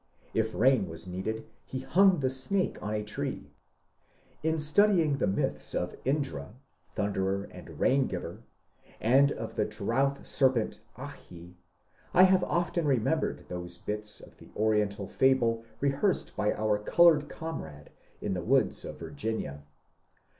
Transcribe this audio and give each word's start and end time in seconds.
If 0.33 0.55
rain 0.55 0.89
was 0.89 1.05
needed 1.05 1.45
be 1.71 1.85
bung 1.93 2.19
tbe 2.21 2.31
snake 2.31 2.81
on 2.81 2.95
a 2.95 3.03
tree. 3.03 3.51
In 4.41 4.59
studying 4.59 5.15
mytbs 5.19 5.75
of 5.75 5.95
Indra, 6.05 6.55
tbunderer 6.95 7.47
and 7.51 7.79
rain 7.79 8.07
giver, 8.07 8.41
and 8.99 9.31
of 9.33 9.53
tbe 9.53 9.67
droutb 9.69 10.25
serpent 10.25 10.79
Abi, 10.97 11.55
I 12.15 12.25
bave 12.25 12.43
often 12.45 12.87
remembered 12.87 13.47
tbose 13.47 13.77
bits 13.85 14.19
of 14.21 14.37
tbe 14.37 14.49
oriental 14.55 15.07
fable 15.07 15.63
rebearsed 15.81 16.35
by 16.35 16.51
our 16.51 16.79
coloured 16.79 17.29
comrade 17.29 17.91
in 18.21 18.33
tbe 18.33 18.43
woods 18.47 18.83
of 18.83 18.97
Virginia. 18.97 19.61